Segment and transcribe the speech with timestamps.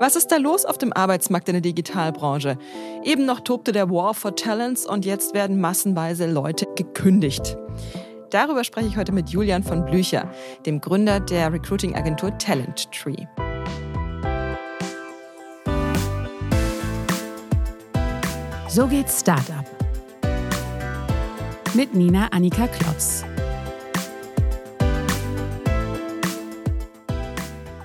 [0.00, 2.56] Was ist da los auf dem Arbeitsmarkt in der Digitalbranche?
[3.02, 7.56] Eben noch tobte der War for Talents und jetzt werden massenweise Leute gekündigt.
[8.30, 10.30] Darüber spreche ich heute mit Julian von Blücher,
[10.66, 13.26] dem Gründer der Recruiting-Agentur Talent Tree.
[18.68, 19.64] So geht's Startup.
[21.74, 23.24] Mit Nina Annika Klotz.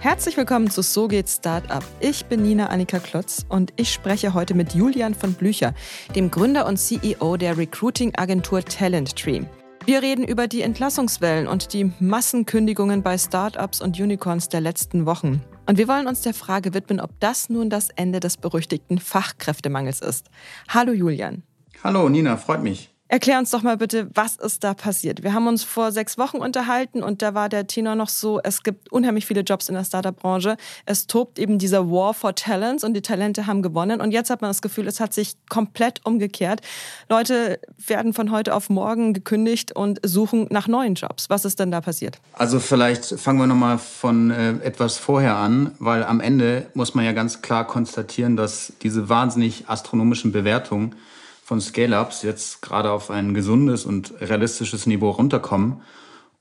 [0.04, 1.82] Herzlich willkommen zu So geht Startup.
[2.02, 5.74] Ich bin Nina Annika Klotz und ich spreche heute mit Julian von Blücher,
[6.14, 9.44] dem Gründer und CEO der Recruiting-Agentur Talent Tree.
[9.86, 15.42] Wir reden über die Entlassungswellen und die Massenkündigungen bei Startups und Unicorns der letzten Wochen.
[15.68, 20.02] Und wir wollen uns der Frage widmen, ob das nun das Ende des berüchtigten Fachkräftemangels
[20.02, 20.28] ist.
[20.68, 21.44] Hallo Julian.
[21.82, 22.93] Hallo Nina, freut mich.
[23.14, 25.22] Erklär uns doch mal bitte, was ist da passiert?
[25.22, 28.64] Wir haben uns vor sechs Wochen unterhalten und da war der Tenor noch so, es
[28.64, 30.58] gibt unheimlich viele Jobs in der Startup-Branche.
[30.88, 34.02] Es tobt eben dieser War for Talents und die Talente haben gewonnen.
[34.02, 36.62] Und jetzt hat man das Gefühl, es hat sich komplett umgekehrt.
[37.08, 41.30] Leute werden von heute auf morgen gekündigt und suchen nach neuen Jobs.
[41.30, 42.20] Was ist denn da passiert?
[42.34, 47.06] Also vielleicht fangen wir nochmal von äh, etwas vorher an, weil am Ende muss man
[47.06, 50.96] ja ganz klar konstatieren, dass diese wahnsinnig astronomischen Bewertungen
[51.44, 55.82] von Scale-Ups jetzt gerade auf ein gesundes und realistisches Niveau runterkommen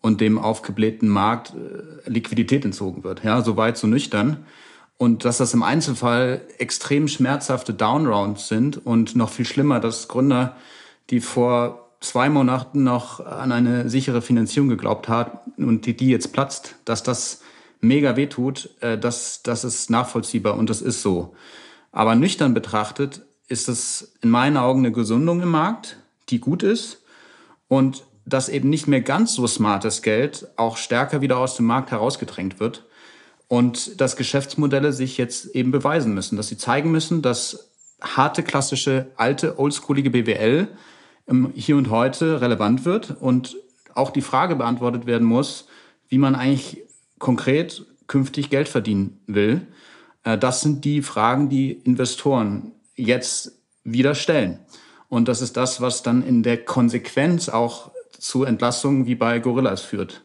[0.01, 3.25] und dem aufgeblähten Markt äh, Liquidität entzogen wird.
[3.25, 4.47] Ja, so weit, so nüchtern.
[4.99, 10.57] Und dass das im Einzelfall extrem schmerzhafte Downrounds sind und noch viel schlimmer, dass Gründer,
[11.11, 16.33] die vor zwei Monaten noch an eine sichere Finanzierung geglaubt haben und die, die jetzt
[16.33, 17.43] platzt, dass das
[17.81, 21.35] mega wehtut, äh, das, das ist nachvollziehbar und das ist so.
[21.91, 25.99] Aber nüchtern betrachtet ist es in meinen Augen eine Gesundung im Markt,
[26.29, 27.03] die gut ist
[27.69, 31.91] und dass eben nicht mehr ganz so smartes Geld auch stärker wieder aus dem Markt
[31.91, 32.87] herausgedrängt wird
[33.49, 37.71] und dass Geschäftsmodelle sich jetzt eben beweisen müssen, dass sie zeigen müssen, dass
[38.01, 40.69] harte, klassische, alte, oldschoolige BWL
[41.55, 43.57] Hier und Heute relevant wird und
[43.95, 45.67] auch die Frage beantwortet werden muss,
[46.09, 46.83] wie man eigentlich
[47.19, 49.67] konkret künftig Geld verdienen will.
[50.25, 52.73] Äh, das sind die Fragen, die Investoren
[53.05, 53.53] jetzt
[53.85, 54.59] wieder stellen.
[55.09, 59.83] Und das ist das, was dann in der Konsequenz auch zu Entlassungen wie bei Gorillas
[59.83, 60.23] führt.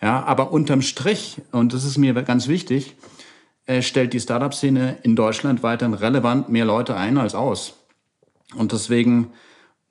[0.00, 2.96] Ja, aber unterm Strich, und das ist mir ganz wichtig,
[3.66, 7.74] äh, stellt die Startup-Szene in Deutschland weiterhin relevant mehr Leute ein als aus.
[8.54, 9.32] Und deswegen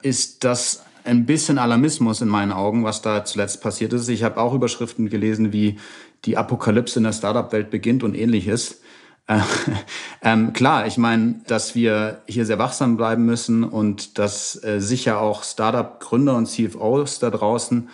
[0.01, 4.09] ist das ein bisschen Alarmismus in meinen Augen, was da zuletzt passiert ist.
[4.09, 5.79] Ich habe auch Überschriften gelesen, wie
[6.25, 8.81] die Apokalypse in der Startup-Welt beginnt und ähnliches.
[9.29, 9.40] Äh,
[10.23, 15.22] ähm, klar, ich meine, dass wir hier sehr wachsam bleiben müssen und dass äh, sicher
[15.22, 17.88] auch Startup-Gründer und CFOs da draußen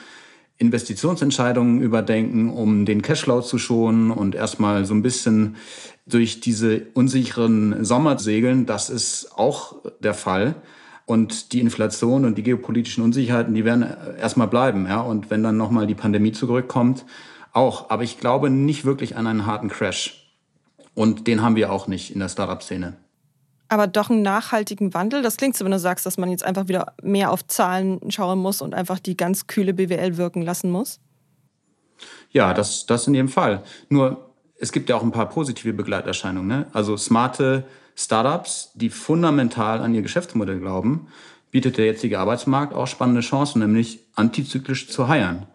[0.58, 5.58] Investitionsentscheidungen überdenken, um den Cashflow zu schonen und erstmal so ein bisschen
[6.08, 8.66] durch diese unsicheren Sommer segeln.
[8.66, 10.56] Das ist auch der Fall.
[11.06, 14.88] Und die Inflation und die geopolitischen Unsicherheiten, die werden äh, erstmal bleiben.
[14.88, 15.02] Ja?
[15.02, 17.06] Und wenn dann nochmal die Pandemie zurückkommt,
[17.52, 17.90] auch.
[17.90, 20.25] Aber ich glaube nicht wirklich an einen harten Crash.
[20.96, 22.98] Und den haben wir auch nicht in der Startup-Szene.
[23.68, 25.22] Aber doch einen nachhaltigen Wandel.
[25.22, 28.40] Das klingt so, wenn du sagst, dass man jetzt einfach wieder mehr auf Zahlen schauen
[28.40, 31.00] muss und einfach die ganz kühle BWL wirken lassen muss.
[32.32, 33.64] Ja, das, das in jedem Fall.
[33.90, 36.48] Nur, es gibt ja auch ein paar positive Begleiterscheinungen.
[36.48, 36.68] Ne?
[36.74, 41.08] Also smarte Startups, die fundamental an ihr Geschäftsmodell glauben,
[41.52, 45.48] bietet der jetzige Arbeitsmarkt auch spannende Chancen, nämlich antizyklisch zu heiern.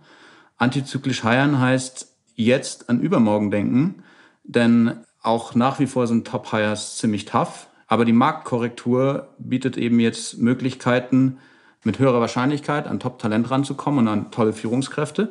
[0.56, 4.02] Antizyklisch heiern heißt jetzt an übermorgen denken,
[4.44, 7.66] denn auch nach wie vor sind Top-Hires ziemlich tough.
[7.86, 11.38] Aber die Marktkorrektur bietet eben jetzt Möglichkeiten,
[11.82, 15.30] mit höherer Wahrscheinlichkeit an Top-Talent ranzukommen und an tolle Führungskräfte.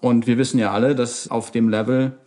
[0.00, 2.18] Und wir wissen ja alle, dass auf dem Level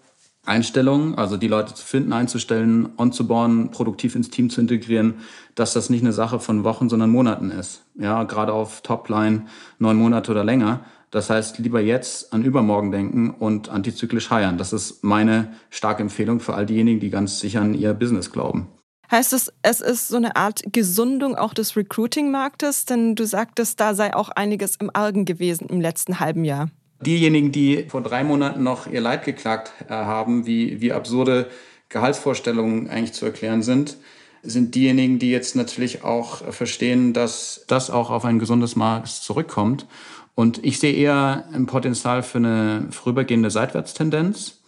[0.46, 5.16] Einstellungen, also die Leute zu finden, einzustellen, onzubauen, produktiv ins Team zu integrieren,
[5.56, 7.84] dass das nicht eine Sache von Wochen, sondern Monaten ist.
[7.96, 9.46] Ja, gerade auf Topline
[9.80, 10.82] neun Monate oder länger.
[11.16, 14.58] Das heißt, lieber jetzt an übermorgen denken und antizyklisch heiern.
[14.58, 18.68] Das ist meine starke Empfehlung für all diejenigen, die ganz sicher an ihr Business glauben.
[19.10, 22.84] Heißt es, es ist so eine Art Gesundung auch des Recruiting-Marktes?
[22.84, 26.70] Denn du sagtest, da sei auch einiges im Argen gewesen im letzten halben Jahr.
[27.00, 31.48] Diejenigen, die vor drei Monaten noch ihr Leid geklagt äh, haben, wie, wie absurde
[31.88, 33.96] Gehaltsvorstellungen eigentlich zu erklären sind,
[34.44, 39.88] sind diejenigen, die jetzt natürlich auch verstehen, dass das auch auf ein gesundes Maß zurückkommt
[40.36, 44.60] und ich sehe eher ein Potenzial für eine vorübergehende Seitwärtstendenz.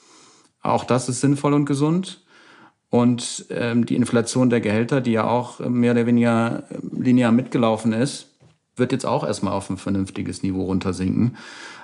[0.62, 2.24] Auch das ist sinnvoll und gesund.
[2.90, 8.28] Und ähm, die Inflation der Gehälter, die ja auch mehr oder weniger linear mitgelaufen ist,
[8.78, 11.36] wird jetzt auch erstmal auf ein vernünftiges Niveau runtersinken.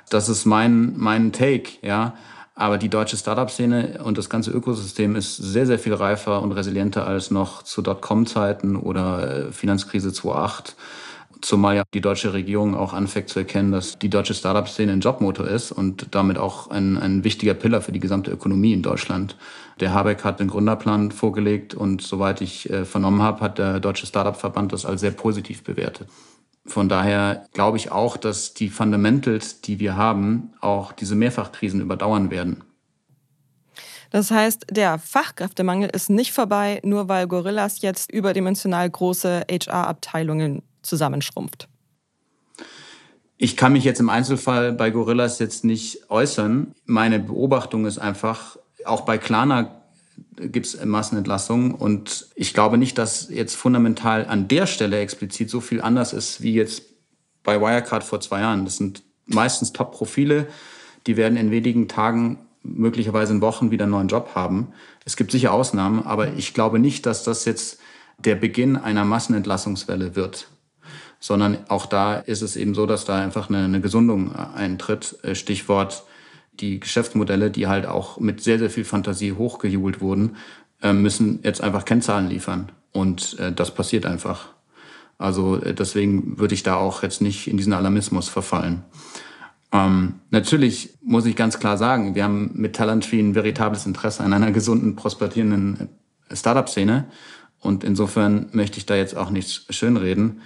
[0.09, 2.15] Das ist mein, mein Take, ja.
[2.56, 7.07] Aber die deutsche Startup-Szene und das ganze Ökosystem ist sehr, sehr viel reifer und resilienter
[7.07, 10.75] als noch zu Dotcom-Zeiten oder äh, Finanzkrise 2008.
[11.41, 15.47] Zumal ja die deutsche Regierung auch anfängt zu erkennen, dass die deutsche Startup-Szene ein Jobmotor
[15.47, 19.35] ist und damit auch ein, ein wichtiger Pillar für die gesamte Ökonomie in Deutschland.
[19.80, 24.06] Der Habeck hat den Gründerplan vorgelegt und soweit ich äh, vernommen habe, hat der Deutsche
[24.06, 26.07] Startup-Verband das als sehr positiv bewertet.
[26.65, 32.31] Von daher glaube ich auch, dass die Fundamentals, die wir haben, auch diese Mehrfachkrisen überdauern
[32.31, 32.63] werden.
[34.12, 41.68] Das heißt, der Fachkräftemangel ist nicht vorbei, nur weil Gorillas jetzt überdimensional große HR-Abteilungen zusammenschrumpft.
[43.38, 46.74] Ich kann mich jetzt im Einzelfall bei Gorillas jetzt nicht äußern.
[46.85, 49.81] Meine Beobachtung ist einfach, auch bei Klarna
[50.38, 55.59] gibt es Massenentlassungen und ich glaube nicht, dass jetzt fundamental an der Stelle explizit so
[55.59, 56.83] viel anders ist wie jetzt
[57.44, 58.65] bei Wirecard vor zwei Jahren.
[58.65, 60.47] Das sind meistens Top-Profile,
[61.07, 64.69] die werden in wenigen Tagen, möglicherweise in Wochen wieder einen neuen Job haben.
[65.06, 67.80] Es gibt sicher Ausnahmen, aber ich glaube nicht, dass das jetzt
[68.19, 70.47] der Beginn einer Massenentlassungswelle wird
[71.23, 75.17] sondern auch da ist es eben so, dass da einfach eine, eine Gesundung eintritt.
[75.23, 76.03] Äh, Stichwort
[76.59, 80.35] die Geschäftsmodelle, die halt auch mit sehr, sehr viel Fantasie hochgejubelt wurden,
[80.81, 82.73] äh, müssen jetzt einfach Kennzahlen liefern.
[82.91, 84.49] Und äh, das passiert einfach.
[85.17, 88.83] Also deswegen würde ich da auch jetzt nicht in diesen Alarmismus verfallen.
[89.71, 94.33] Ähm, natürlich muss ich ganz klar sagen, wir haben mit Talenttree ein veritables Interesse an
[94.33, 95.87] einer gesunden, prosperierenden
[96.29, 97.05] Startup-Szene.
[97.61, 100.41] Und insofern möchte ich da jetzt auch nichts schönreden.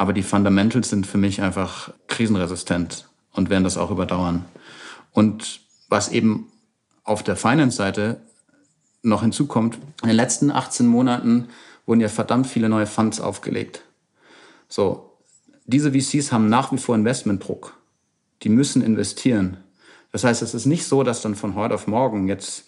[0.00, 4.46] Aber die Fundamentals sind für mich einfach krisenresistent und werden das auch überdauern.
[5.12, 5.60] Und
[5.90, 6.50] was eben
[7.04, 8.18] auf der Finance-Seite
[9.02, 11.48] noch hinzukommt, in den letzten 18 Monaten
[11.84, 13.82] wurden ja verdammt viele neue Funds aufgelegt.
[14.70, 15.18] So,
[15.66, 17.76] diese VCs haben nach wie vor Investmentdruck.
[18.42, 19.58] Die müssen investieren.
[20.12, 22.64] Das heißt, es ist nicht so, dass dann von heute auf morgen jetzt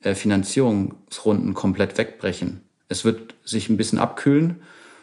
[0.00, 2.62] äh, Finanzierungsrunden komplett wegbrechen.
[2.88, 4.62] Es wird sich ein bisschen abkühlen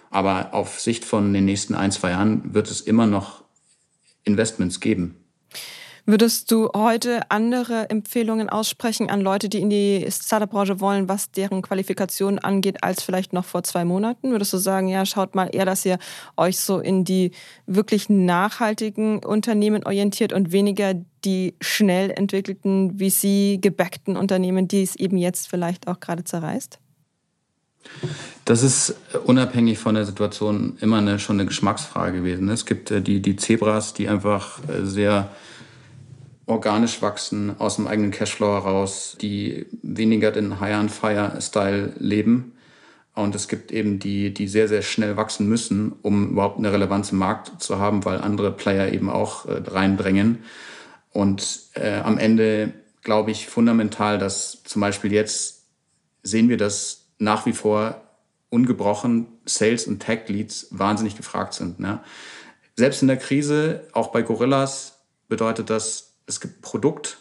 [0.10, 3.44] aber auf Sicht von den nächsten ein, zwei Jahren wird es immer noch
[4.24, 5.16] Investments geben.
[6.06, 11.62] Würdest du heute andere Empfehlungen aussprechen an Leute, die in die Startup-Branche wollen, was deren
[11.62, 14.32] Qualifikation angeht, als vielleicht noch vor zwei Monaten?
[14.32, 16.00] Würdest du sagen, ja, schaut mal eher, dass ihr
[16.36, 17.30] euch so in die
[17.68, 20.96] wirklich nachhaltigen Unternehmen orientiert und weniger
[21.26, 26.80] die schnell entwickelten, VC-gebackten Unternehmen, die es eben jetzt vielleicht auch gerade zerreißt?
[28.46, 28.96] Das ist
[29.26, 32.50] unabhängig von der Situation immer eine, schon eine Geschmacksfrage gewesen.
[32.50, 35.30] Es gibt äh, die, die Zebras, die einfach äh, sehr
[36.48, 42.54] organisch wachsen, aus dem eigenen Cashflow heraus, die weniger den High-on-Fire-Style leben.
[43.14, 47.12] Und es gibt eben die, die sehr, sehr schnell wachsen müssen, um überhaupt eine Relevanz
[47.12, 50.40] im Markt zu haben, weil andere Player eben auch äh, reinbringen.
[51.12, 52.74] Und äh, am Ende
[53.04, 55.64] glaube ich fundamental, dass zum Beispiel jetzt
[56.24, 58.02] sehen wir, dass nach wie vor
[58.50, 61.80] ungebrochen Sales und Tech Leads wahnsinnig gefragt sind.
[61.80, 62.00] Ne?
[62.76, 67.20] Selbst in der Krise, auch bei Gorillas, bedeutet das, es gibt Produkt.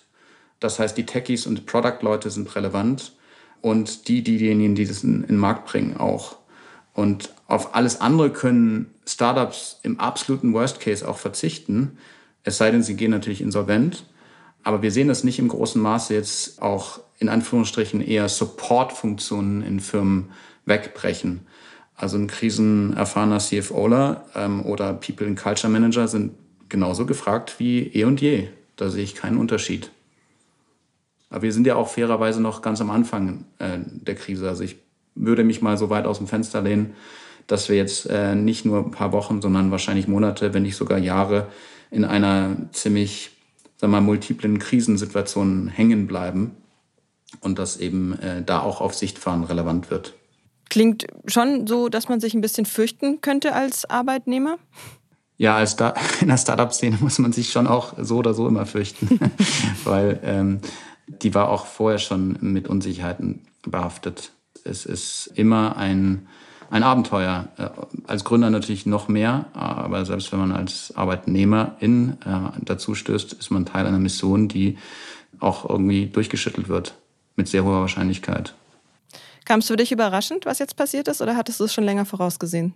[0.60, 3.12] Das heißt, die Techies und Product-Leute sind relevant
[3.60, 6.38] und die, diejenigen, die das in, in den Markt bringen, auch.
[6.94, 11.98] Und auf alles andere können Startups im absoluten Worst Case auch verzichten.
[12.42, 14.04] Es sei denn, sie gehen natürlich insolvent.
[14.64, 19.80] Aber wir sehen das nicht im großen Maße jetzt auch in Anführungsstrichen eher Support-Funktionen in
[19.80, 20.30] Firmen
[20.64, 21.40] wegbrechen.
[21.96, 26.32] Also ein krisenerfahrener CFOler ähm, oder People and Culture Manager sind
[26.68, 28.48] genauso gefragt wie eh und je.
[28.76, 29.90] Da sehe ich keinen Unterschied.
[31.30, 34.48] Aber wir sind ja auch fairerweise noch ganz am Anfang äh, der Krise.
[34.48, 34.76] Also ich
[35.16, 36.94] würde mich mal so weit aus dem Fenster lehnen,
[37.48, 40.98] dass wir jetzt äh, nicht nur ein paar Wochen, sondern wahrscheinlich Monate, wenn nicht sogar
[40.98, 41.48] Jahre
[41.90, 43.30] in einer ziemlich,
[43.76, 46.52] sagen wir mal, multiplen Krisensituation hängen bleiben
[47.40, 50.14] und dass eben äh, da auch auf Sichtfahren relevant wird.
[50.68, 54.58] Klingt schon so, dass man sich ein bisschen fürchten könnte als Arbeitnehmer?
[55.36, 58.66] Ja, als da in der Startup-Szene muss man sich schon auch so oder so immer
[58.66, 59.18] fürchten,
[59.84, 60.60] weil ähm,
[61.06, 64.32] die war auch vorher schon mit Unsicherheiten behaftet.
[64.64, 66.28] Es ist immer ein,
[66.70, 67.48] ein Abenteuer.
[67.56, 67.68] Äh,
[68.06, 73.50] als Gründer natürlich noch mehr, aber selbst wenn man als Arbeitnehmerin äh, dazu stößt, ist
[73.50, 74.76] man Teil einer Mission, die
[75.40, 76.94] auch irgendwie durchgeschüttelt wird
[77.38, 78.54] mit sehr hoher Wahrscheinlichkeit.
[79.46, 82.04] Kam es für dich überraschend, was jetzt passiert ist, oder hattest du es schon länger
[82.04, 82.74] vorausgesehen?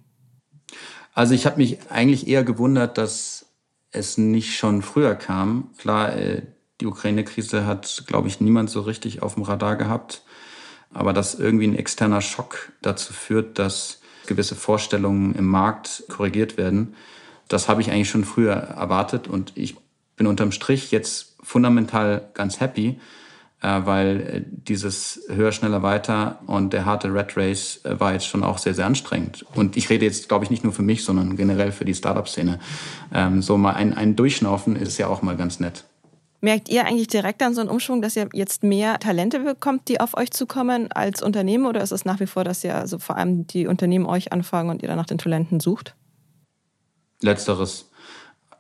[1.12, 3.44] Also ich habe mich eigentlich eher gewundert, dass
[3.90, 5.68] es nicht schon früher kam.
[5.76, 6.42] Klar, äh,
[6.80, 10.22] die Ukraine-Krise hat, glaube ich, niemand so richtig auf dem Radar gehabt.
[10.90, 16.94] Aber dass irgendwie ein externer Schock dazu führt, dass gewisse Vorstellungen im Markt korrigiert werden,
[17.48, 19.28] das habe ich eigentlich schon früher erwartet.
[19.28, 19.76] Und ich
[20.16, 22.98] bin unterm Strich jetzt fundamental ganz happy,
[23.62, 28.42] weil äh, dieses höher, schneller, weiter und der harte Red Race äh, war jetzt schon
[28.42, 29.44] auch sehr, sehr anstrengend.
[29.54, 32.58] Und ich rede jetzt, glaube ich, nicht nur für mich, sondern generell für die Startup-Szene.
[33.14, 35.84] Ähm, so mal ein, ein Durchschnaufen ist ja auch mal ganz nett.
[36.40, 40.00] Merkt ihr eigentlich direkt an so einen Umschwung, dass ihr jetzt mehr Talente bekommt, die
[40.00, 41.66] auf euch zukommen als Unternehmen?
[41.66, 44.68] Oder ist es nach wie vor, dass ihr also vor allem die Unternehmen euch anfragen
[44.68, 45.94] und ihr dann nach den Talenten sucht?
[47.20, 47.90] Letzteres.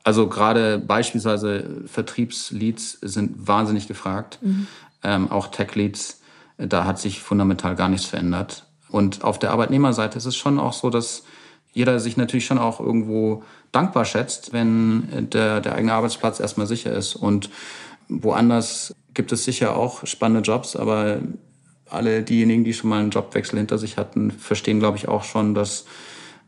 [0.04, 4.38] Also gerade beispielsweise Vertriebsleads sind wahnsinnig gefragt.
[4.42, 4.68] Mhm.
[5.02, 6.20] Ähm, auch Tech-Leads,
[6.58, 8.66] da hat sich fundamental gar nichts verändert.
[8.88, 11.24] Und auf der Arbeitnehmerseite ist es schon auch so, dass
[11.72, 13.42] jeder sich natürlich schon auch irgendwo
[13.72, 17.16] dankbar schätzt, wenn der, der eigene Arbeitsplatz erstmal sicher ist.
[17.16, 17.48] Und
[18.08, 21.20] woanders gibt es sicher auch spannende Jobs, aber
[21.88, 25.54] alle diejenigen, die schon mal einen Jobwechsel hinter sich hatten, verstehen, glaube ich, auch schon,
[25.54, 25.86] dass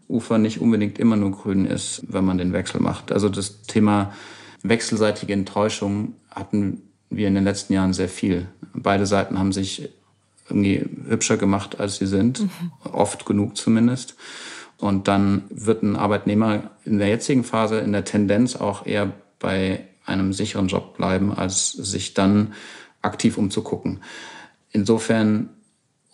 [0.09, 3.13] Ufer nicht unbedingt immer nur grün ist, wenn man den Wechsel macht.
[3.13, 4.13] Also das Thema
[4.63, 6.83] wechselseitige Enttäuschung hatten
[7.17, 8.49] wir in den letzten Jahren sehr viel.
[8.73, 9.91] Beide Seiten haben sich
[10.49, 12.73] irgendwie hübscher gemacht, als sie sind, mhm.
[12.93, 14.17] oft genug zumindest.
[14.79, 19.85] Und dann wird ein Arbeitnehmer in der jetzigen Phase in der Tendenz auch eher bei
[20.05, 22.53] einem sicheren Job bleiben, als sich dann
[23.01, 24.01] aktiv umzugucken.
[24.71, 25.49] Insofern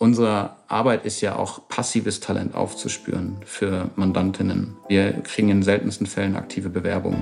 [0.01, 4.75] Unsere Arbeit ist ja auch passives Talent aufzuspüren für Mandantinnen.
[4.87, 7.21] Wir kriegen in seltensten Fällen aktive Bewerbungen.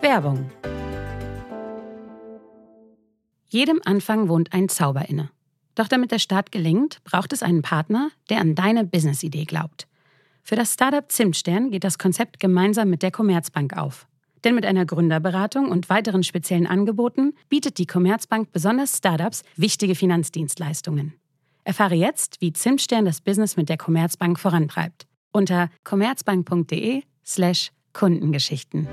[0.00, 0.48] Werbung.
[3.52, 5.28] Jedem Anfang wohnt ein Zauber inne.
[5.74, 9.86] Doch damit der Start gelingt, braucht es einen Partner, der an deine Business-Idee glaubt.
[10.42, 14.06] Für das Startup Zimtstern geht das Konzept gemeinsam mit der Commerzbank auf.
[14.42, 21.12] Denn mit einer Gründerberatung und weiteren speziellen Angeboten bietet die Commerzbank besonders Startups wichtige Finanzdienstleistungen.
[21.62, 25.06] Erfahre jetzt, wie Zimtstern das Business mit der Commerzbank vorantreibt.
[25.30, 28.88] Unter commerzbank.de/slash Kundengeschichten.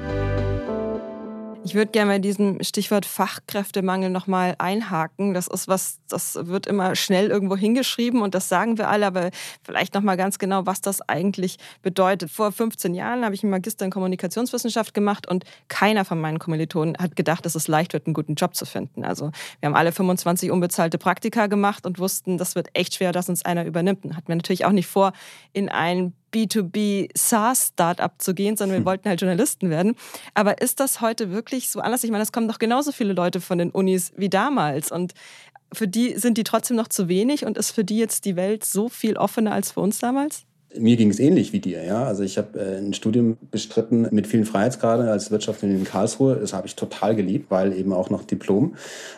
[1.65, 5.33] Ich würde gerne bei diesem Stichwort Fachkräftemangel nochmal einhaken.
[5.33, 9.29] Das ist was, das wird immer schnell irgendwo hingeschrieben und das sagen wir alle, aber
[9.61, 12.31] vielleicht nochmal ganz genau, was das eigentlich bedeutet.
[12.31, 16.97] Vor 15 Jahren habe ich einen Magister in Kommunikationswissenschaft gemacht und keiner von meinen Kommilitonen
[16.97, 19.03] hat gedacht, dass es leicht wird, einen guten Job zu finden.
[19.03, 23.27] Also wir haben alle 25 unbezahlte Praktika gemacht und wussten, das wird echt schwer, dass
[23.27, 24.05] uns einer übernimmt.
[24.05, 25.11] Und hatten wir natürlich auch nicht vor,
[25.51, 28.85] in ein B2B SaaS-Startup zu gehen, sondern wir hm.
[28.85, 29.95] wollten halt Journalisten werden.
[30.33, 32.03] Aber ist das heute wirklich so anders?
[32.03, 34.91] Ich meine, es kommen doch genauso viele Leute von den Unis wie damals.
[34.91, 35.13] Und
[35.73, 38.65] für die sind die trotzdem noch zu wenig und ist für die jetzt die Welt
[38.65, 40.45] so viel offener als für uns damals?
[40.77, 42.03] Mir ging es ähnlich wie dir, ja.
[42.03, 46.35] Also ich habe äh, ein Studium bestritten mit vielen Freiheitsgraden als Wirtschaftsingenieur in Karlsruhe.
[46.35, 48.75] Das habe ich total geliebt, weil eben auch noch Diplom.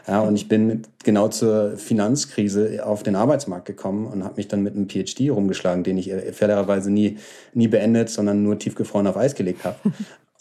[0.08, 4.64] Ja, und ich bin genau zur Finanzkrise auf den Arbeitsmarkt gekommen und habe mich dann
[4.64, 7.18] mit einem PhD rumgeschlagen, den ich äh, fairerweise nie,
[7.54, 9.78] nie beendet, sondern nur tiefgefroren auf Eis gelegt habe.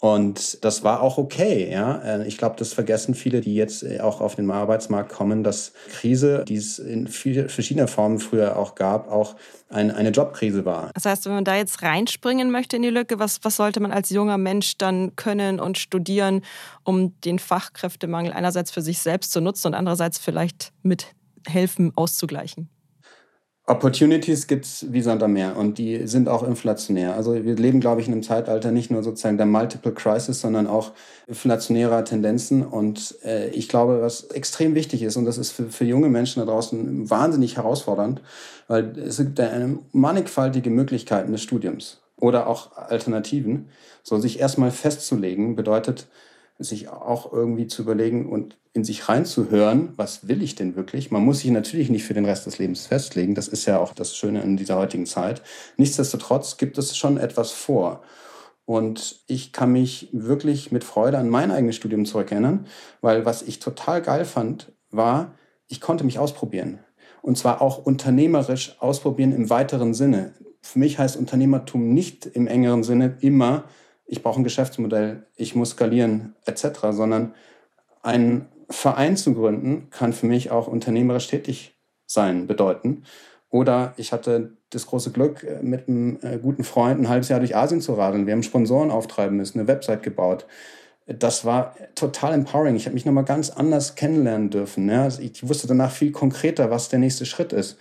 [0.01, 1.97] Und das war auch okay, ja.
[1.99, 5.73] Äh, ich glaube, das vergessen viele, die jetzt äh, auch auf den Arbeitsmarkt kommen, dass
[5.91, 9.35] Krise, die es in viel, verschiedener Formen früher auch gab, auch
[9.69, 10.89] ein, eine Jobkrise war.
[10.95, 13.91] Das heißt, wenn man da jetzt reinspringen möchte in die Lücke, was, was sollte man
[13.91, 16.41] als junger Mensch dann können und studieren,
[16.83, 21.13] um den Fachkräftemangel einerseits für sich selbst zu nutzen und andererseits vielleicht mit
[21.47, 22.69] helfen auszugleichen?
[23.67, 27.15] Opportunities gibt es wie Sand am Meer und die sind auch inflationär.
[27.15, 30.65] Also wir leben, glaube ich, in einem Zeitalter nicht nur sozusagen der Multiple Crisis, sondern
[30.65, 30.93] auch
[31.27, 32.65] inflationärer Tendenzen.
[32.65, 36.39] Und äh, ich glaube, was extrem wichtig ist, und das ist für, für junge Menschen
[36.39, 38.21] da draußen wahnsinnig herausfordernd,
[38.67, 43.69] weil es gibt eine mannigfaltige Möglichkeiten des Studiums oder auch Alternativen.
[44.01, 46.07] So sich erstmal festzulegen bedeutet,
[46.63, 51.11] sich auch irgendwie zu überlegen und in sich reinzuhören, was will ich denn wirklich?
[51.11, 53.35] Man muss sich natürlich nicht für den Rest des Lebens festlegen.
[53.35, 55.41] Das ist ja auch das Schöne in dieser heutigen Zeit.
[55.77, 58.01] Nichtsdestotrotz gibt es schon etwas vor.
[58.65, 62.67] Und ich kann mich wirklich mit Freude an mein eigenes Studium zurückerinnern,
[63.01, 65.35] weil was ich total geil fand, war,
[65.67, 66.79] ich konnte mich ausprobieren.
[67.21, 70.33] Und zwar auch unternehmerisch ausprobieren im weiteren Sinne.
[70.61, 73.65] Für mich heißt Unternehmertum nicht im engeren Sinne immer,
[74.11, 77.33] ich brauche ein Geschäftsmodell, ich muss skalieren etc., sondern
[78.03, 83.03] einen Verein zu gründen kann für mich auch unternehmerisch tätig sein bedeuten.
[83.49, 87.39] Oder ich hatte das große Glück, äh, mit einem äh, guten Freund ein halbes Jahr
[87.39, 88.25] durch Asien zu radeln.
[88.25, 90.45] Wir haben Sponsoren auftreiben müssen, eine Website gebaut.
[91.07, 92.75] Das war total empowering.
[92.75, 94.89] Ich habe mich nochmal ganz anders kennenlernen dürfen.
[94.89, 97.77] Also ich wusste danach viel konkreter, was der nächste Schritt ist.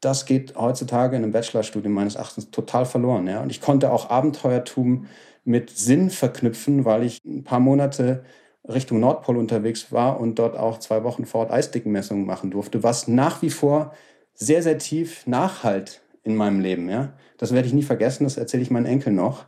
[0.00, 3.28] Das geht heutzutage in einem Bachelorstudium meines Erachtens total verloren.
[3.28, 5.06] Und ich konnte auch Abenteuertum
[5.48, 8.22] mit Sinn verknüpfen, weil ich ein paar Monate
[8.68, 13.08] Richtung Nordpol unterwegs war und dort auch zwei Wochen vor Ort Eisdickenmessungen machen durfte, was
[13.08, 13.94] nach wie vor
[14.34, 16.90] sehr, sehr tief nachhalt in meinem Leben.
[16.90, 17.14] Ja?
[17.38, 19.46] Das werde ich nie vergessen, das erzähle ich meinen Enkeln noch.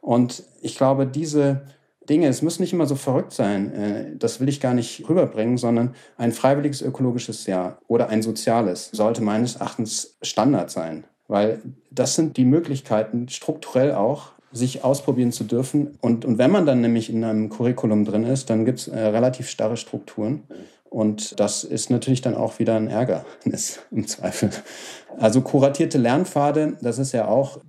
[0.00, 1.62] Und ich glaube, diese
[2.08, 5.58] Dinge, es muss nicht immer so verrückt sein, äh, das will ich gar nicht rüberbringen,
[5.58, 12.14] sondern ein freiwilliges ökologisches Jahr oder ein soziales sollte meines Erachtens Standard sein, weil das
[12.14, 15.98] sind die Möglichkeiten, strukturell auch sich ausprobieren zu dürfen.
[16.00, 18.98] Und, und wenn man dann nämlich in einem Curriculum drin ist, dann gibt es äh,
[18.98, 20.42] relativ starre Strukturen.
[20.88, 24.50] Und das ist natürlich dann auch wieder ein Ärgernis im Zweifel.
[25.18, 27.60] Also kuratierte Lernpfade, das ist ja auch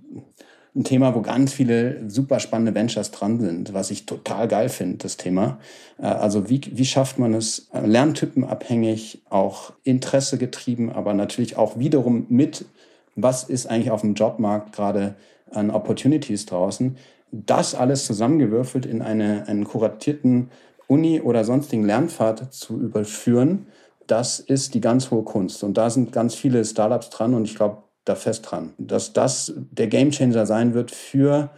[0.74, 4.98] ein Thema, wo ganz viele super spannende Ventures dran sind, was ich total geil finde,
[4.98, 5.58] das Thema.
[5.98, 11.78] Äh, also wie, wie schafft man es, äh, lerntypenabhängig, auch Interesse getrieben, aber natürlich auch
[11.78, 12.64] wiederum mit,
[13.14, 15.14] was ist eigentlich auf dem Jobmarkt gerade
[15.52, 16.96] an Opportunities draußen,
[17.30, 20.50] das alles zusammengewürfelt in eine, einen kuratierten
[20.86, 23.66] Uni oder sonstigen Lernpfad zu überführen,
[24.06, 25.64] das ist die ganz hohe Kunst.
[25.64, 29.54] Und da sind ganz viele Startups dran und ich glaube, da fest dran, dass das
[29.56, 31.50] der Gamechanger sein wird für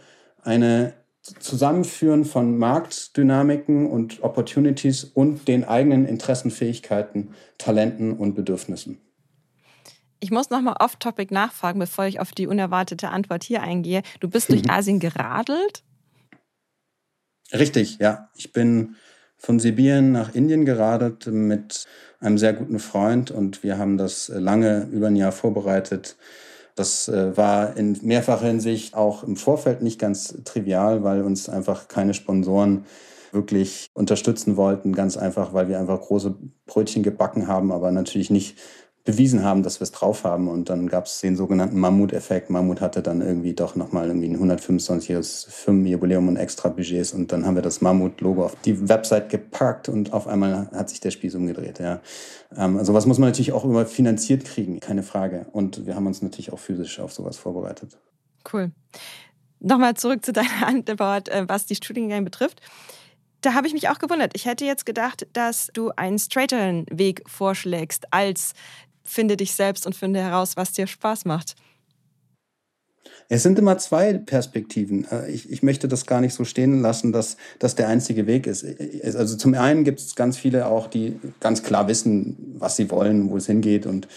[0.43, 8.99] eine Zusammenführen von Marktdynamiken und Opportunities und den eigenen Interessen, Fähigkeiten, Talenten und Bedürfnissen.
[10.25, 14.01] Ich muss nochmal off-topic nachfragen, bevor ich auf die unerwartete Antwort hier eingehe.
[14.21, 15.83] Du bist durch Asien geradelt?
[17.53, 18.29] Richtig, ja.
[18.33, 18.95] Ich bin
[19.37, 21.85] von Sibirien nach Indien geradelt mit
[22.19, 26.17] einem sehr guten Freund und wir haben das lange über ein Jahr vorbereitet.
[26.73, 31.87] Das äh, war in mehrfacher Hinsicht auch im Vorfeld nicht ganz trivial, weil uns einfach
[31.87, 32.85] keine Sponsoren
[33.31, 34.93] wirklich unterstützen wollten.
[34.93, 36.33] Ganz einfach, weil wir einfach große
[36.65, 38.57] Brötchen gebacken haben, aber natürlich nicht
[39.05, 40.47] bewiesen haben, dass wir es drauf haben.
[40.47, 42.49] Und dann gab es den sogenannten Mammut-Effekt.
[42.49, 47.13] Mammut hatte dann irgendwie doch nochmal irgendwie ein 125-jähriges Firmenjubiläum und extra Budgets.
[47.13, 50.99] Und dann haben wir das Mammut-Logo auf die Website gepackt und auf einmal hat sich
[50.99, 51.79] der Spieß umgedreht.
[51.79, 52.01] Ja.
[52.57, 55.45] Ähm, also was muss man natürlich auch immer finanziert kriegen, keine Frage.
[55.51, 57.97] Und wir haben uns natürlich auch physisch auf sowas vorbereitet.
[58.51, 58.71] Cool.
[59.59, 62.59] Nochmal zurück zu deiner Antwort, äh, was die Studiengänge betrifft.
[63.41, 64.31] Da habe ich mich auch gewundert.
[64.33, 68.53] Ich hätte jetzt gedacht, dass du einen straighteren Weg vorschlägst als
[69.05, 71.55] finde dich selbst und finde heraus, was dir Spaß macht.
[73.27, 75.07] Es sind immer zwei Perspektiven.
[75.11, 78.47] Äh, ich, ich möchte das gar nicht so stehen lassen, dass das der einzige Weg
[78.47, 78.65] ist.
[79.15, 83.29] Also zum einen gibt es ganz viele auch, die ganz klar wissen, was sie wollen,
[83.29, 84.07] wo es hingeht und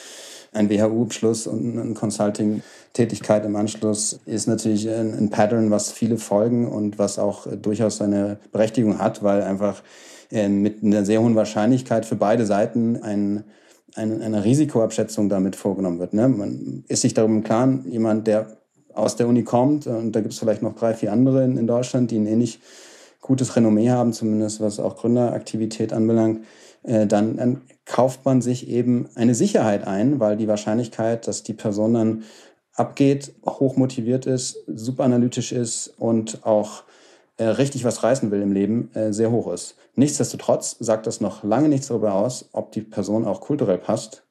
[0.53, 6.67] ein WHU-Abschluss und eine Consulting-Tätigkeit im Anschluss ist natürlich ein, ein, Pattern, was viele folgen
[6.67, 9.83] und was auch durchaus seine Berechtigung hat, weil einfach
[10.31, 13.45] äh, mit einer sehr hohen Wahrscheinlichkeit für beide Seiten ein
[13.99, 16.15] eine, eine Risikoabschätzung damit vorgenommen wird.
[16.15, 16.29] Ne?
[16.29, 18.57] Man ist sich darüber im Klaren, jemand, der
[18.95, 21.67] aus der Uni kommt, und da gibt es vielleicht noch drei, vier andere in, in
[21.67, 22.61] Deutschland, die ein ähnlich
[23.21, 26.45] gutes Renommee haben, zumindest was auch Gründeraktivität anbelangt,
[26.83, 31.53] äh, dann, dann kauft man sich eben eine Sicherheit ein, weil die Wahrscheinlichkeit, dass die
[31.53, 32.23] Person dann
[32.75, 36.85] abgeht, hoch motiviert ist, super analytisch ist und auch
[37.37, 39.77] äh, richtig was reißen will im Leben, äh, sehr hoch ist.
[39.99, 44.23] Nichtsdestotrotz sagt das noch lange nichts darüber aus, ob die Person auch kulturell passt,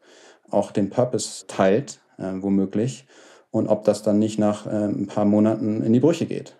[0.49, 3.05] auch den Purpose teilt, äh, womöglich,
[3.51, 6.55] und ob das dann nicht nach äh, ein paar Monaten in die Brüche geht.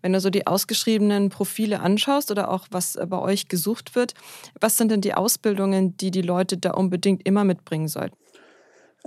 [0.00, 4.14] Wenn du so die ausgeschriebenen Profile anschaust oder auch was äh, bei euch gesucht wird,
[4.58, 8.16] was sind denn die Ausbildungen, die die Leute da unbedingt immer mitbringen sollten?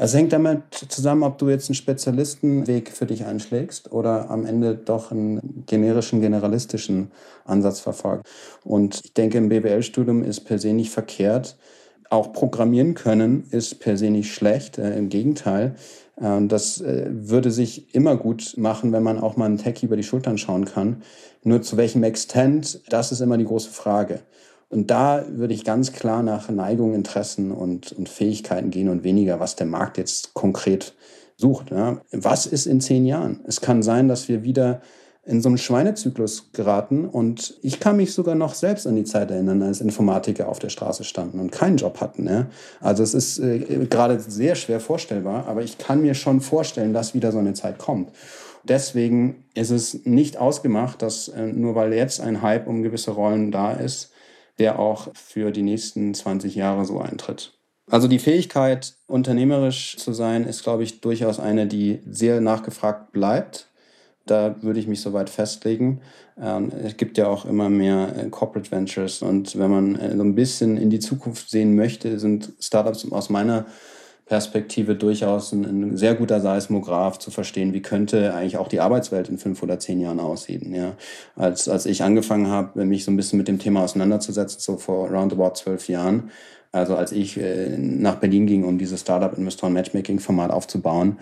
[0.04, 4.76] Es hängt damit zusammen, ob du jetzt einen Spezialistenweg für dich einschlägst oder am Ende
[4.76, 7.12] doch einen generischen, generalistischen
[7.46, 8.26] Ansatz verfolgst.
[8.64, 11.56] Und ich denke, im BWL-Studium ist per se nicht verkehrt.
[12.10, 15.76] Auch programmieren können ist per se nicht schlecht, äh, im Gegenteil.
[16.20, 19.98] Äh, das äh, würde sich immer gut machen, wenn man auch mal einen Tech über
[19.98, 21.04] die Schultern schauen kann.
[21.44, 24.22] Nur zu welchem Extent, das ist immer die große Frage.
[24.72, 29.40] Und da würde ich ganz klar nach Neigung, Interessen und, und Fähigkeiten gehen und weniger,
[29.40, 30.94] was der Markt jetzt konkret
[31.36, 31.72] sucht.
[31.72, 32.00] Ja.
[32.12, 33.42] Was ist in zehn Jahren?
[33.46, 34.82] Es kann sein, dass wir wieder
[35.26, 37.06] in so einen Schweinezyklus geraten.
[37.06, 40.70] Und ich kann mich sogar noch selbst an die Zeit erinnern, als Informatiker auf der
[40.70, 42.28] Straße standen und keinen Job hatten.
[42.28, 42.48] Ja.
[42.80, 47.14] Also es ist äh, gerade sehr schwer vorstellbar, aber ich kann mir schon vorstellen, dass
[47.14, 48.10] wieder so eine Zeit kommt.
[48.64, 53.52] Deswegen ist es nicht ausgemacht, dass äh, nur weil jetzt ein Hype um gewisse Rollen
[53.52, 54.11] da ist,
[54.62, 57.52] der auch für die nächsten 20 Jahre so eintritt.
[57.90, 63.70] Also die Fähigkeit, unternehmerisch zu sein, ist, glaube ich, durchaus eine, die sehr nachgefragt bleibt.
[64.28, 66.02] Da würde ich mich soweit festlegen.
[66.40, 70.22] Ähm, es gibt ja auch immer mehr äh, Corporate Ventures und wenn man äh, so
[70.22, 73.66] ein bisschen in die Zukunft sehen möchte, sind Startups aus meiner
[74.32, 79.28] Perspektive durchaus ein, ein, sehr guter Seismograph zu verstehen, wie könnte eigentlich auch die Arbeitswelt
[79.28, 80.74] in fünf oder zehn Jahren aussehen.
[80.74, 80.94] Ja.
[81.36, 85.10] Als, als ich angefangen habe, mich so ein bisschen mit dem Thema auseinanderzusetzen, so vor
[85.10, 86.32] roundabout zwölf Jahren,
[86.74, 91.18] Also als ich äh, nach Berlin ging, um dieses Startup-Investoren-Matchmaking-Format aufzubauen,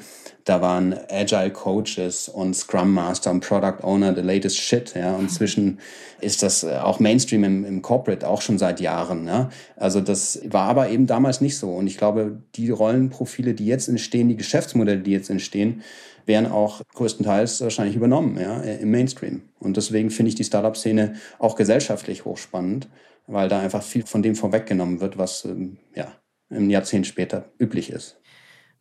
[0.45, 4.93] da waren Agile Coaches und Scrum Master und Product Owner the latest shit.
[4.93, 5.15] Ja?
[5.15, 5.79] Und inzwischen
[6.21, 9.25] ist das äh, auch Mainstream im, im Corporate auch schon seit Jahren.
[9.25, 9.49] Ja?
[9.75, 11.71] Also das war aber eben damals nicht so.
[11.71, 15.81] Und ich glaube, die Rollenprofile, die jetzt entstehen, die Geschäftsmodelle, die jetzt entstehen,
[16.27, 19.41] werden auch größtenteils wahrscheinlich übernommen ja, im Mainstream.
[19.57, 22.87] Und deswegen finde ich die Startup-Szene auch gesellschaftlich hochspannend
[23.29, 26.11] weil da einfach viel von dem vorweggenommen wird, was ähm, ja,
[26.49, 28.19] ein Jahrzehnt später üblich ist.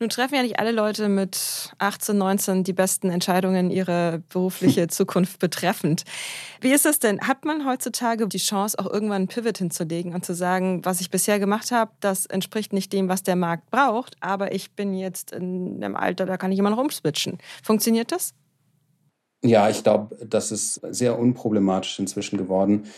[0.01, 5.41] Nun treffen ja nicht alle Leute mit 18, 19 die besten Entscheidungen ihrer berufliche Zukunft
[5.41, 6.05] betreffend.
[6.61, 7.21] Wie ist es denn?
[7.23, 11.11] Hat man heutzutage die Chance, auch irgendwann einen Pivot hinzulegen und zu sagen, was ich
[11.11, 15.33] bisher gemacht habe, das entspricht nicht dem, was der Markt braucht, aber ich bin jetzt
[15.33, 17.39] in einem Alter, da kann ich immer noch umswitchen.
[17.65, 18.35] Funktioniert das?
[19.42, 22.88] Ja, ich glaube, das ist sehr unproblematisch inzwischen geworden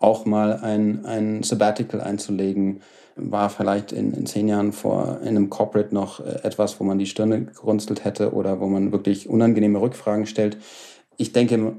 [0.00, 2.80] auch mal ein, ein Sabbatical einzulegen,
[3.16, 6.98] war vielleicht in, in zehn Jahren vor in einem Corporate noch äh, etwas, wo man
[6.98, 10.56] die Stirne gerunzelt hätte oder wo man wirklich unangenehme Rückfragen stellt.
[11.18, 11.74] Ich denke,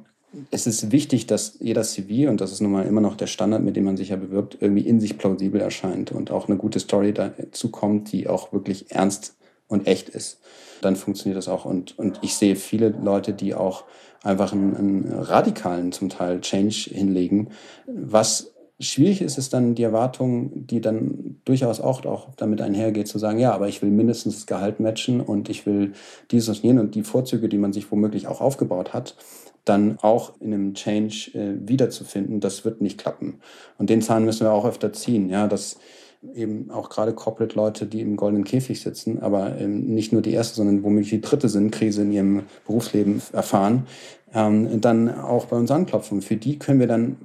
[0.51, 3.63] es ist wichtig, dass jeder CV, und das ist nun mal immer noch der Standard,
[3.63, 6.79] mit dem man sich ja bewirbt, irgendwie in sich plausibel erscheint und auch eine gute
[6.79, 9.35] Story dazu kommt, die auch wirklich ernst
[9.71, 10.39] und echt ist.
[10.81, 11.65] Dann funktioniert das auch.
[11.65, 13.85] Und, und ich sehe viele Leute, die auch
[14.23, 17.49] einfach einen, einen radikalen zum Teil Change hinlegen.
[17.87, 23.19] Was schwierig ist, ist dann die Erwartung, die dann durchaus auch, auch damit einhergeht, zu
[23.19, 25.93] sagen, ja, aber ich will mindestens das Gehalt matchen und ich will
[26.31, 29.15] dieses und jenes und die Vorzüge, die man sich womöglich auch aufgebaut hat,
[29.65, 33.39] dann auch in einem Change äh, wiederzufinden, das wird nicht klappen.
[33.77, 35.77] Und den Zahn müssen wir auch öfter ziehen, ja, dass
[36.33, 40.55] eben auch gerade Corporate-Leute, die im goldenen Käfig sitzen, aber ähm, nicht nur die erste,
[40.55, 43.87] sondern womöglich die dritte sind, Krise in ihrem Berufsleben erfahren,
[44.33, 46.21] ähm, dann auch bei uns anklopfen.
[46.21, 47.17] Für die können wir dann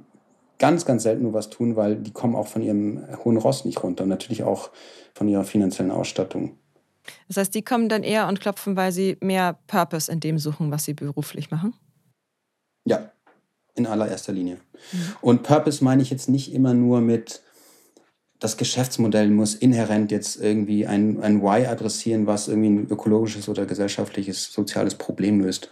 [0.59, 3.83] ganz, ganz selten nur was tun, weil die kommen auch von ihrem hohen Ross nicht
[3.83, 4.71] runter und natürlich auch
[5.13, 6.57] von ihrer finanziellen Ausstattung.
[7.27, 10.71] Das heißt, die kommen dann eher und klopfen, weil sie mehr Purpose in dem suchen,
[10.71, 11.73] was sie beruflich machen?
[12.85, 13.11] Ja,
[13.75, 14.55] in allererster Linie.
[14.91, 15.15] Mhm.
[15.21, 17.41] Und Purpose meine ich jetzt nicht immer nur mit,
[18.39, 23.65] das Geschäftsmodell muss inhärent jetzt irgendwie ein, ein Why adressieren, was irgendwie ein ökologisches oder
[23.65, 25.69] gesellschaftliches, soziales Problem löst.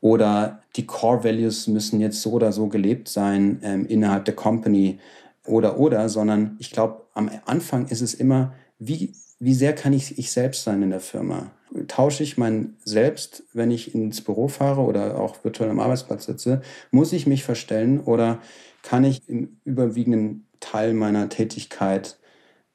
[0.00, 4.98] Oder die Core Values müssen jetzt so oder so gelebt sein ähm, innerhalb der Company
[5.46, 10.18] oder oder, sondern ich glaube, am Anfang ist es immer, wie, wie sehr kann ich
[10.18, 11.52] ich selbst sein in der Firma?
[11.88, 16.60] Tausche ich mein Selbst, wenn ich ins Büro fahre oder auch virtuell am Arbeitsplatz sitze?
[16.90, 18.40] Muss ich mich verstellen oder
[18.82, 22.16] kann ich im überwiegenden Teil meiner Tätigkeit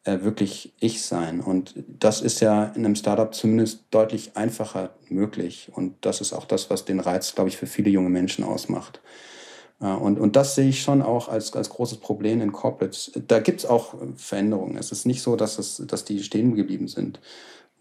[0.03, 1.41] äh, wirklich ich sein.
[1.41, 5.71] Und das ist ja in einem Startup zumindest deutlich einfacher möglich.
[5.73, 9.01] Und das ist auch das, was den Reiz, glaube ich, für viele junge Menschen ausmacht.
[9.81, 13.11] Äh, und, und das sehe ich schon auch als, als großes Problem in Corporates.
[13.27, 14.77] Da gibt es auch Veränderungen.
[14.77, 17.19] Es ist nicht so, dass, es, dass die stehen geblieben sind.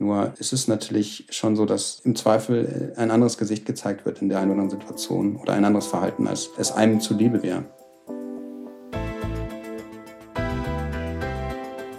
[0.00, 4.28] Nur es ist natürlich schon so, dass im Zweifel ein anderes Gesicht gezeigt wird in
[4.28, 7.64] der einen oder anderen Situation oder ein anderes Verhalten, als es einem zuliebe wäre.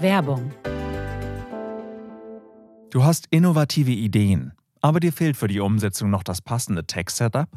[0.01, 0.53] Werbung.
[2.89, 7.49] Du hast innovative Ideen, aber dir fehlt für die Umsetzung noch das passende Tech-Setup?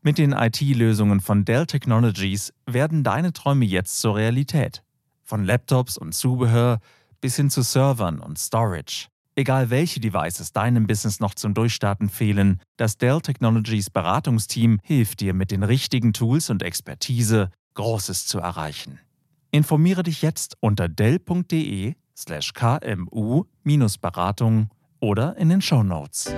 [0.00, 4.84] Mit den IT-Lösungen von Dell Technologies werden deine Träume jetzt zur Realität.
[5.24, 6.78] Von Laptops und Zubehör
[7.20, 9.08] bis hin zu Servern und Storage.
[9.34, 15.34] Egal welche Devices deinem Business noch zum Durchstarten fehlen, das Dell Technologies Beratungsteam hilft dir
[15.34, 19.00] mit den richtigen Tools und Expertise, Großes zu erreichen.
[19.54, 23.46] Informiere dich jetzt unter dell.de slash kmu-beratung
[24.98, 26.34] oder in den Show Notes.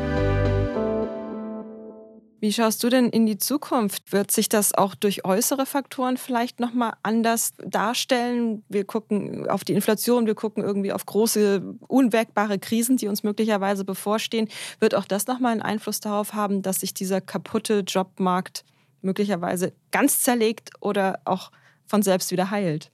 [2.40, 4.12] Wie schaust du denn in die Zukunft?
[4.12, 8.62] Wird sich das auch durch äußere Faktoren vielleicht nochmal anders darstellen?
[8.68, 13.86] Wir gucken auf die Inflation, wir gucken irgendwie auf große, unwägbare Krisen, die uns möglicherweise
[13.86, 14.50] bevorstehen.
[14.78, 18.66] Wird auch das nochmal einen Einfluss darauf haben, dass sich dieser kaputte Jobmarkt
[19.00, 21.50] möglicherweise ganz zerlegt oder auch
[21.86, 22.92] von selbst wieder heilt?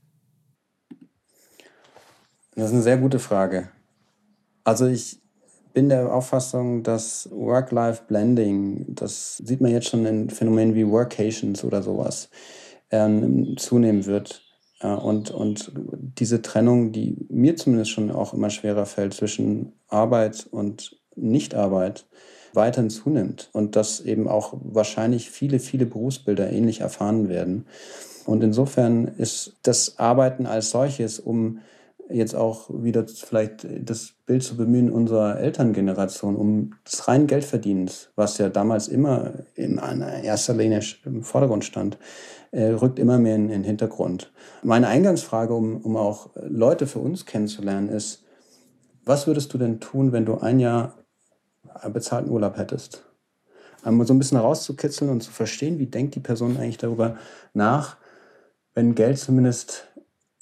[2.55, 3.69] Das ist eine sehr gute Frage.
[4.65, 5.21] Also ich
[5.73, 11.83] bin der Auffassung, dass Work-Life-Blending, das sieht man jetzt schon in Phänomenen wie Workations oder
[11.83, 12.29] sowas,
[12.91, 14.43] ähm, zunehmen wird.
[14.81, 20.47] Äh, und, und diese Trennung, die mir zumindest schon auch immer schwerer fällt zwischen Arbeit
[20.51, 22.07] und Nichtarbeit,
[22.53, 23.49] weiterhin zunimmt.
[23.55, 27.67] Und dass eben auch wahrscheinlich viele, viele Berufsbilder ähnlich erfahren werden.
[28.27, 31.61] Und insofern ist das Arbeiten als solches, um
[32.13, 38.39] jetzt auch wieder vielleicht das Bild zu bemühen unserer Elterngeneration um des reinen Geldverdienens, was
[38.39, 41.99] ja damals immer in erster Linie im Vordergrund stand,
[42.51, 44.33] äh, rückt immer mehr in den Hintergrund.
[44.63, 48.25] Meine Eingangsfrage, um, um auch Leute für uns kennenzulernen, ist,
[49.05, 50.95] was würdest du denn tun, wenn du ein Jahr
[51.93, 53.05] bezahlten Urlaub hättest?
[53.83, 57.17] Einmal so ein bisschen herauszukitzeln und zu verstehen, wie denkt die Person eigentlich darüber
[57.53, 57.97] nach,
[58.75, 59.89] wenn Geld zumindest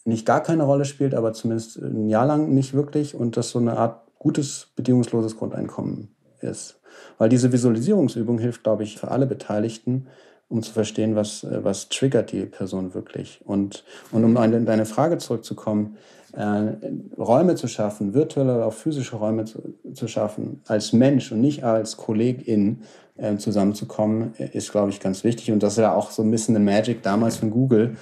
[0.04, 3.58] nicht gar keine Rolle spielt, aber zumindest ein Jahr lang nicht wirklich und das so
[3.58, 6.80] eine Art gutes, bedingungsloses Grundeinkommen ist.
[7.18, 10.06] Weil diese Visualisierungsübung hilft, glaube ich, für alle Beteiligten,
[10.48, 13.40] um zu verstehen, was, was triggert die Person wirklich.
[13.44, 15.96] Und, und um an deine Frage zurückzukommen,
[16.32, 16.72] äh,
[17.16, 21.64] Räume zu schaffen, virtuelle oder auch physische Räume zu, zu schaffen, als Mensch und nicht
[21.64, 22.82] als Kollegin
[23.16, 25.52] äh, zusammenzukommen, ist, glaube ich, ganz wichtig.
[25.52, 27.96] Und das ist ja auch so ein bisschen eine Magic damals von Google,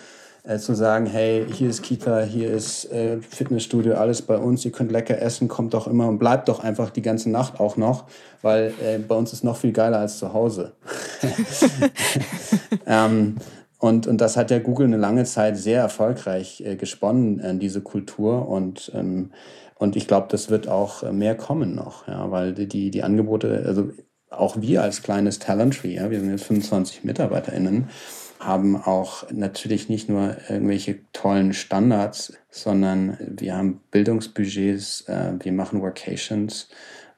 [0.49, 4.73] äh, zu sagen, hey, hier ist Kita, hier ist äh, Fitnessstudio, alles bei uns, ihr
[4.73, 8.05] könnt lecker essen, kommt doch immer und bleibt doch einfach die ganze Nacht auch noch,
[8.41, 10.73] weil äh, bei uns ist noch viel geiler als zu Hause.
[12.87, 13.37] ähm,
[13.79, 17.83] und, und das hat ja Google eine lange Zeit sehr erfolgreich äh, gesponnen, äh, diese
[17.83, 18.49] Kultur.
[18.49, 19.33] Und, ähm,
[19.77, 23.91] und ich glaube, das wird auch mehr kommen noch, ja, weil die, die Angebote, also
[24.31, 27.89] auch wir als kleines Talentry, ja, wir sind jetzt 25 MitarbeiterInnen,
[28.39, 35.83] haben auch natürlich nicht nur irgendwelche tollen Standards, sondern wir haben Bildungsbudgets, äh, wir machen
[35.83, 36.69] Workations,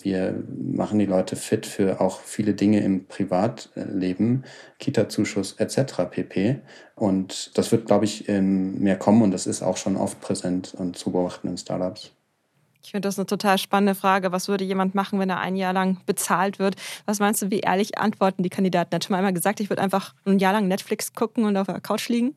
[0.03, 4.45] wir machen die Leute fit für auch viele Dinge im Privatleben,
[4.79, 6.05] Kita-Zuschuss etc.
[6.11, 6.61] pp.
[6.97, 10.97] Und das wird, glaube ich, mehr kommen und das ist auch schon oft präsent und
[10.97, 12.13] zu beobachten in Startups.
[12.83, 14.33] Ich finde das eine total spannende Frage.
[14.33, 16.77] Was würde jemand machen, wenn er ein Jahr lang bezahlt wird?
[17.07, 18.95] Was meinst du, wie ehrlich antworten die Kandidaten?
[18.95, 21.67] Hat schon mal einmal gesagt, ich würde einfach ein Jahr lang Netflix gucken und auf
[21.67, 22.35] der Couch liegen?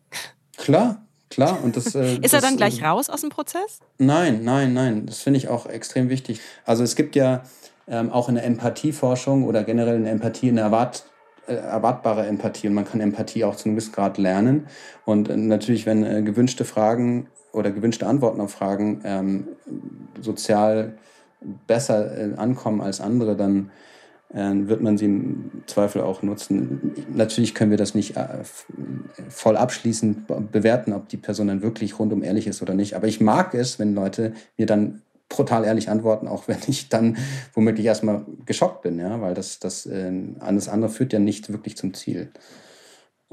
[0.58, 1.64] Klar, klar.
[1.64, 3.80] Und das, äh, Ist er dann gleich äh, raus aus dem Prozess?
[3.98, 5.06] Nein, nein, nein.
[5.06, 6.42] Das finde ich auch extrem wichtig.
[6.66, 7.44] Also es gibt ja
[7.88, 11.06] ähm, auch in der Empathieforschung oder generell in der Empathie eine erwart
[11.46, 14.68] äh, erwartbare Empathie und man kann Empathie auch zu einem gewissen Grad lernen.
[15.04, 19.48] Und äh, natürlich, wenn äh, gewünschte Fragen oder gewünschte Antworten auf Fragen ähm,
[20.20, 20.98] sozial
[21.68, 23.72] besser äh, ankommen als andere, dann
[24.34, 26.94] äh, wird man sie im Zweifel auch nutzen.
[27.14, 28.44] Natürlich können wir das nicht äh,
[29.30, 32.96] voll abschließend bewerten, ob die Person dann wirklich rundum ehrlich ist oder nicht.
[32.96, 37.18] Aber ich mag es, wenn Leute mir dann brutal ehrlich antworten, auch wenn ich dann
[37.54, 41.78] womöglich erstmal geschockt bin, ja, weil das, das äh, alles andere führt ja nicht wirklich
[41.78, 42.32] zum Ziel.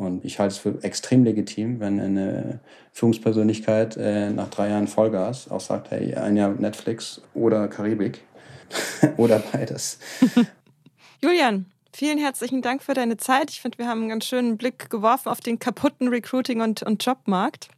[0.01, 2.61] Und ich halte es für extrem legitim, wenn eine
[2.93, 8.23] Führungspersönlichkeit äh, nach drei Jahren Vollgas auch sagt, hey, ein Jahr Netflix oder Karibik
[9.19, 9.99] oder beides.
[11.23, 13.51] Julian, vielen herzlichen Dank für deine Zeit.
[13.51, 17.05] Ich finde, wir haben einen ganz schönen Blick geworfen auf den kaputten Recruiting- und, und
[17.05, 17.69] Jobmarkt.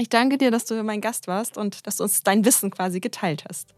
[0.00, 2.98] Ich danke dir, dass du mein Gast warst und dass du uns dein Wissen quasi
[2.98, 3.68] geteilt hast.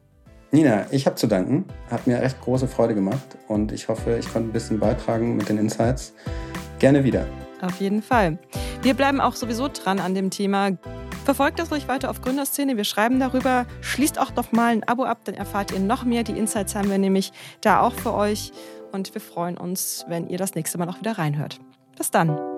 [0.52, 1.66] Nina, ich habe zu danken.
[1.90, 5.50] Hat mir echt große Freude gemacht und ich hoffe, ich konnte ein bisschen beitragen mit
[5.50, 6.14] den Insights.
[6.78, 7.26] Gerne wieder.
[7.64, 8.38] Auf jeden Fall.
[8.82, 10.72] Wir bleiben auch sowieso dran an dem Thema.
[11.24, 12.76] Verfolgt das ruhig weiter auf Gründerszene.
[12.76, 13.64] Wir schreiben darüber.
[13.80, 16.22] Schließt auch noch mal ein Abo ab, dann erfahrt ihr noch mehr.
[16.22, 18.52] Die Insights haben wir nämlich da auch für euch.
[18.92, 21.58] Und wir freuen uns, wenn ihr das nächste Mal auch wieder reinhört.
[21.96, 22.53] Bis dann.